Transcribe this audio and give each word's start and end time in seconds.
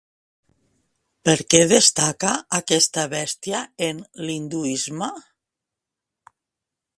Per 1.27 1.35
què 1.53 1.59
destaca 1.71 2.31
aquesta 2.61 3.03
bèstia 3.11 3.61
en 3.89 4.01
l'hinduisme? 4.25 5.11